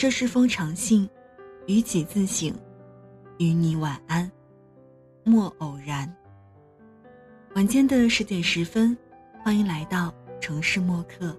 [0.00, 1.06] 这是封长信，
[1.66, 2.50] 与己自省，
[3.36, 4.32] 与你晚安，
[5.24, 6.10] 莫偶然。
[7.54, 8.96] 晚间的十点十分，
[9.44, 11.38] 欢迎来到城市默客，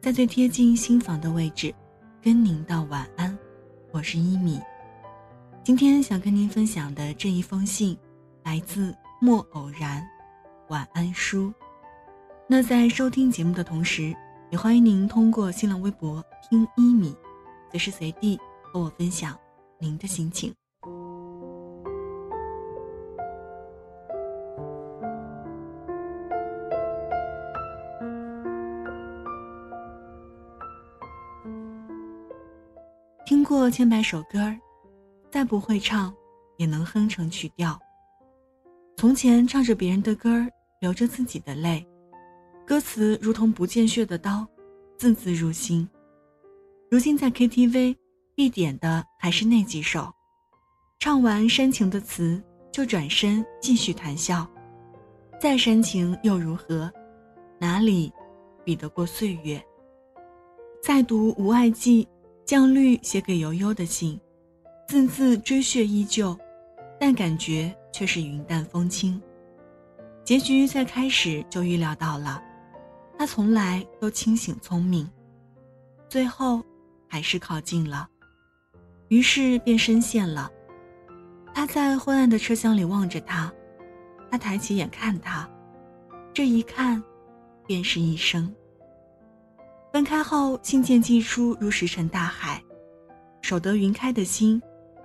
[0.00, 1.74] 在最贴近心房的位置，
[2.22, 3.36] 跟您道晚安。
[3.90, 4.60] 我是一米，
[5.64, 7.98] 今天想跟您分享的这一封信，
[8.44, 10.08] 来自莫偶然，
[10.68, 11.52] 晚安书。
[12.46, 14.14] 那在收听节目的同时，
[14.52, 17.12] 也欢迎您通过新浪微博听一米。
[17.70, 18.38] 随时随地
[18.72, 19.38] 和我分享
[19.78, 20.54] 您的心情。
[33.24, 34.56] 听过千百首歌儿，
[35.32, 36.14] 再不会唱，
[36.58, 37.76] 也能哼成曲调。
[38.96, 40.48] 从前唱着别人的歌儿，
[40.80, 41.84] 流着自己的泪，
[42.64, 44.46] 歌词如同不见血的刀，
[44.96, 45.88] 字字入心。
[46.88, 47.96] 如今在 KTV
[48.36, 50.08] 必点的还是那几首，
[51.00, 54.46] 唱完煽情的词就转身继续谈笑，
[55.40, 56.88] 再煽情又如何？
[57.58, 58.12] 哪里
[58.64, 59.60] 比得过岁月？
[60.80, 62.04] 再读《无爱记》，
[62.44, 64.20] 将绿写给悠悠的信，
[64.86, 66.38] 字字追血依旧，
[67.00, 69.20] 但感觉却是云淡风轻。
[70.22, 72.40] 结局在开始就预料到了，
[73.18, 75.10] 他从来都清醒聪明，
[76.08, 76.62] 最后。
[77.08, 78.08] 还是靠近了，
[79.08, 80.50] 于是便深陷了。
[81.54, 83.52] 他在昏暗的车厢里望着他，
[84.30, 85.48] 他抬起眼看他，
[86.34, 87.02] 这一看，
[87.66, 88.54] 便是一生。
[89.92, 92.62] 分开后，信件寄出如石沉大海，
[93.40, 94.60] 守得云开的心，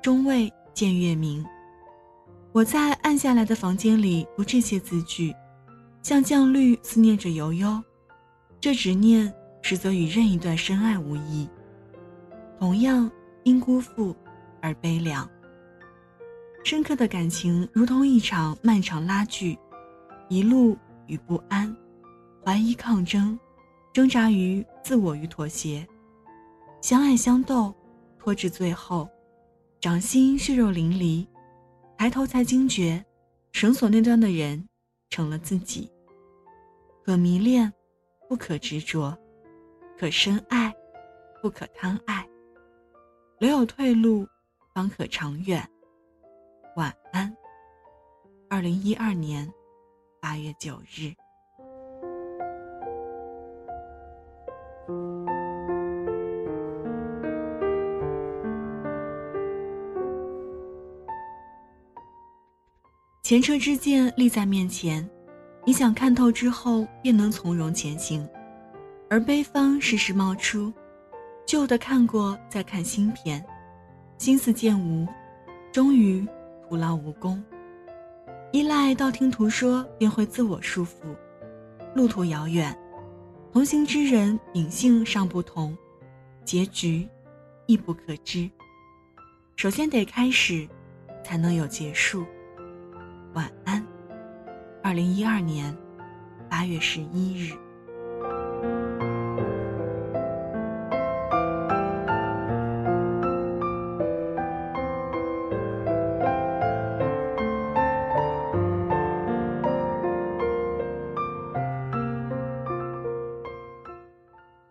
[0.00, 1.44] 终未见月明。
[2.52, 5.34] 我在暗下来的房间里读这些字句，
[6.02, 7.82] 像绛绿思念着悠悠，
[8.60, 11.48] 这执念实则与任一段深爱无异。
[12.58, 13.10] 同样
[13.44, 14.14] 因辜负
[14.60, 15.28] 而悲凉。
[16.64, 19.56] 深刻的感情如同一场漫长拉锯，
[20.28, 21.74] 一路与不安，
[22.44, 23.38] 怀疑抗争，
[23.92, 25.86] 挣扎于自我与妥协，
[26.80, 27.72] 相爱相斗，
[28.18, 29.08] 拖至最后，
[29.80, 31.24] 掌心血肉淋漓，
[31.96, 33.04] 抬头才惊觉，
[33.52, 34.68] 绳索那端的人
[35.10, 35.88] 成了自己。
[37.04, 37.72] 可迷恋，
[38.28, 39.16] 不可执着；
[39.96, 40.74] 可深爱，
[41.40, 42.26] 不可贪爱。
[43.38, 44.26] 留有退路，
[44.72, 45.62] 方可长远。
[46.76, 47.30] 晚安。
[48.48, 49.46] 二零一二年
[50.22, 51.12] 八月九日。
[63.22, 65.06] 前车之鉴立在面前，
[65.66, 68.26] 你想看透之后，便能从容前行，
[69.10, 70.72] 而悲伤时时冒出。
[71.46, 73.42] 旧的看过，再看新篇，
[74.18, 75.06] 心思渐无，
[75.72, 76.26] 终于
[76.68, 77.40] 徒劳无功。
[78.50, 81.14] 依赖道听途说，便会自我束缚。
[81.94, 82.76] 路途遥远，
[83.52, 85.78] 同行之人秉性尚不同，
[86.44, 87.08] 结局
[87.66, 88.50] 亦不可知。
[89.54, 90.68] 首先得开始，
[91.22, 92.26] 才能有结束。
[93.34, 93.86] 晚安。
[94.82, 95.76] 二零一二年
[96.50, 97.56] 八月十一日。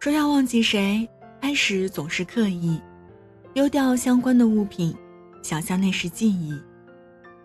[0.05, 1.09] 说要忘记谁，
[1.41, 2.79] 开始总是刻意
[3.55, 4.95] 丢掉相关的物品，
[5.41, 6.55] 想象那是记忆，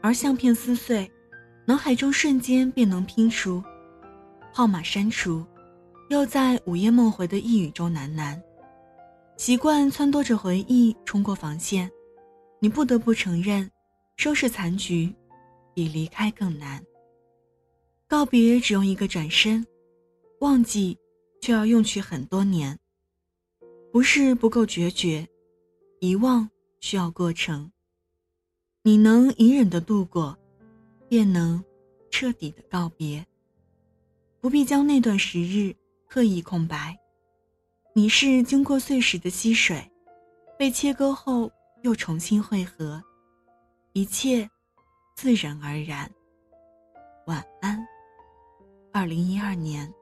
[0.03, 1.11] 而相片撕碎，
[1.65, 3.65] 脑海中瞬间便能拼出
[4.53, 5.43] 号码删除，
[6.11, 8.39] 又在午夜梦回的呓语中喃喃。
[9.39, 11.91] 习惯撺掇着回忆冲过防线，
[12.59, 13.71] 你不得不承认，
[14.19, 15.11] 收拾残局
[15.73, 16.79] 比离开更难。
[18.07, 19.67] 告别只用一个转身，
[20.41, 20.95] 忘记。
[21.41, 22.79] 却要用去很多年，
[23.91, 25.27] 不是不够决绝，
[26.01, 26.49] 遗忘
[26.81, 27.73] 需要过程。
[28.83, 30.39] 你能隐忍的度过，
[31.09, 31.63] 便能
[32.11, 33.27] 彻底的告别。
[34.41, 35.75] 不必将那段时日
[36.07, 36.99] 刻意空白。
[37.95, 39.91] 你是经过碎石的溪水，
[40.59, 41.51] 被切割后
[41.83, 43.03] 又重新汇合，
[43.93, 44.49] 一切
[45.17, 46.11] 自然而然。
[47.27, 47.87] 晚安，
[48.93, 49.93] 二零一二年。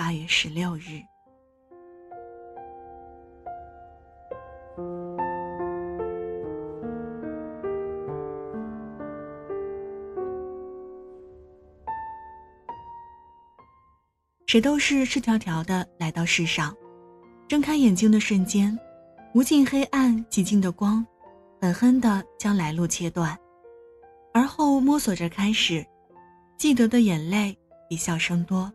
[0.00, 1.02] 八月十六日，
[14.46, 16.74] 谁都是赤条条的来到世上，
[17.46, 18.74] 睁开眼睛的瞬间，
[19.34, 21.06] 无尽黑暗，寂静的光，
[21.60, 23.38] 狠狠地将来路切断，
[24.32, 25.86] 而后摸索着开始。
[26.56, 27.54] 记得的眼泪
[27.86, 28.72] 比笑声多，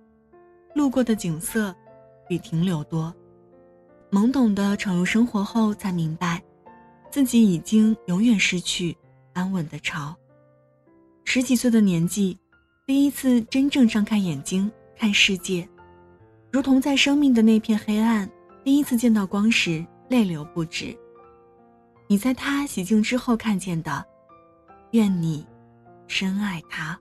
[0.76, 1.74] 路过的景色
[2.28, 3.12] 比停留多。
[4.12, 6.44] 懵懂的闯入生活后，才明白，
[7.10, 8.96] 自己已经永远失去
[9.34, 10.16] 安稳的巢。
[11.24, 12.38] 十几岁的年纪，
[12.86, 15.68] 第一次真正张开眼睛看世界，
[16.52, 18.30] 如同在生命的那片黑暗，
[18.64, 20.96] 第一次见到光时泪流不止。
[22.08, 24.06] 你在他洗净之后看见的，
[24.92, 25.46] 愿你
[26.08, 26.98] 深爱他。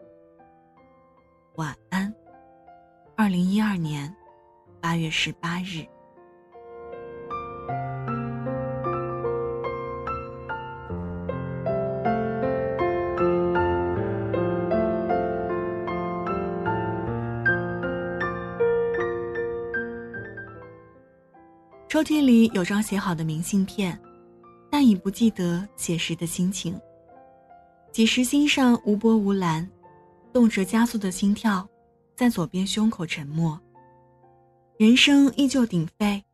[1.57, 2.13] 晚安。
[3.17, 4.13] 二零一二年
[4.81, 5.87] 八月十八日。
[21.89, 23.97] 抽屉里有张写好的明信片，
[24.69, 26.79] 但已不记得写时的心情。
[27.93, 29.71] 几时心上无波无澜，
[30.33, 31.67] 动辄加速的心跳，
[32.15, 33.61] 在左边胸口沉默。
[34.79, 36.25] 人生依旧鼎沸，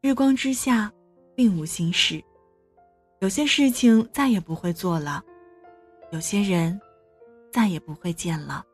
[0.00, 0.92] 日光之下，
[1.34, 2.22] 并无心事。
[3.20, 5.22] 有些事情再也不会做了，
[6.10, 6.80] 有些人
[7.50, 8.64] 再也不会见了，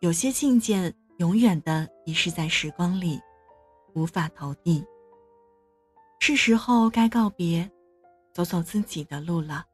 [0.00, 3.20] 有些信件永远的遗失在时光里，
[3.94, 4.84] 无法投递。
[6.20, 7.70] 是时候该告别，
[8.32, 9.64] 走走自己的路了。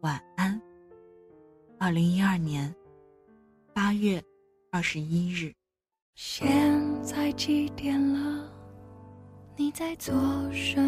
[0.00, 0.60] 晚安。
[1.78, 2.74] 二零一二年
[3.72, 4.22] 八月
[4.70, 5.50] 二十一日。
[6.14, 6.46] 现
[7.02, 8.44] 在几点了？
[9.56, 10.14] 你在做
[10.52, 10.78] 什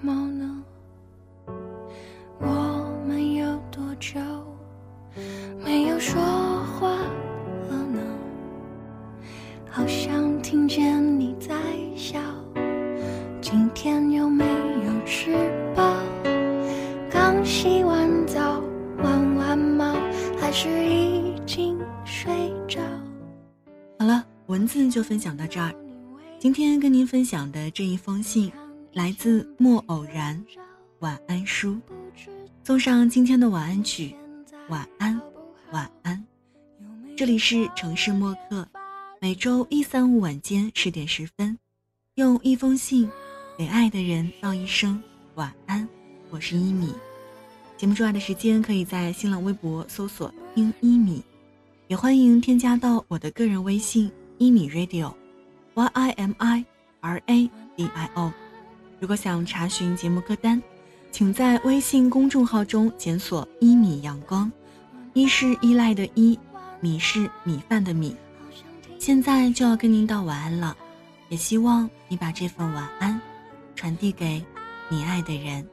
[0.00, 0.64] 么呢？
[2.40, 4.18] 我们有多久
[5.64, 6.90] 没有说话
[7.68, 8.00] 了呢？
[9.70, 11.54] 好像听见你在
[11.94, 12.18] 笑。
[13.40, 15.36] 今天有没有吃
[15.76, 15.94] 饱？
[17.08, 18.60] 刚洗完澡，
[18.98, 19.94] 玩完猫，
[20.36, 22.80] 还是已经睡着？
[24.50, 25.72] 文字就分享到这儿。
[26.40, 28.50] 今天跟您分享的这一封信，
[28.92, 30.44] 来自莫偶然，
[30.98, 31.78] 晚安书，
[32.64, 34.12] 送上今天的晚安曲，
[34.68, 35.20] 晚安，
[35.70, 36.26] 晚安。
[37.16, 38.66] 这里是城市默客，
[39.20, 41.56] 每周一、三、五晚间十点十分，
[42.16, 43.08] 用一封信。
[43.56, 45.00] 给爱的人道一声
[45.36, 45.88] 晚安，
[46.28, 46.92] 我是一米。
[47.76, 51.22] 节目之外的时间，可以在新浪微博搜索“听一米”，
[51.86, 56.64] 也欢迎添加到我的个人微信“一米 radio”，y i m i
[57.00, 58.32] r a d i o。
[58.98, 60.62] 如果想查询节目歌单，
[61.12, 64.50] 请在微信公众号中检索“一米阳光”，
[65.12, 66.38] 一是依赖的依，
[66.80, 68.16] 米是米饭的米。
[68.98, 70.74] 现在就要跟您道晚安了，
[71.28, 73.20] 也希望你把这份晚安。
[73.76, 74.42] 传递给
[74.88, 75.66] 你爱的人，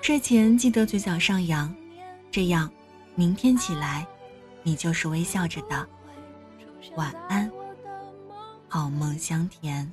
[0.00, 1.74] 睡前记得嘴角上扬，
[2.30, 2.70] 这样
[3.14, 4.06] 明天起来，
[4.62, 5.86] 你就是微笑着的。
[6.96, 7.50] 晚安，
[8.76, 9.88] 好梦香甜。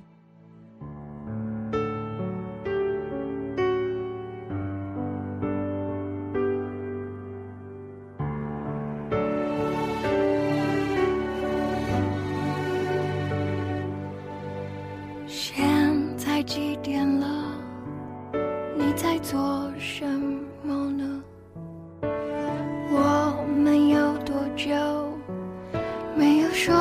[15.28, 15.64] 现
[16.18, 17.28] 在几点了？
[18.76, 20.04] 你在做什
[20.64, 21.24] 么呢？
[22.02, 24.74] 我们有多久
[26.16, 26.74] 没有说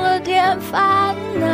[0.00, 1.46] 了点烦恼？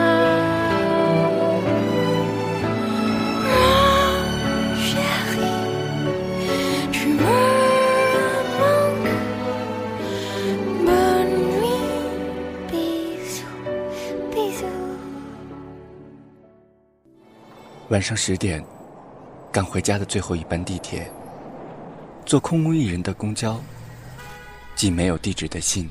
[17.89, 18.65] 晚上十点，
[19.51, 21.11] 赶回家的最后一班地铁，
[22.25, 23.61] 坐空无一人的公交，
[24.77, 25.91] 寄没有地址的信，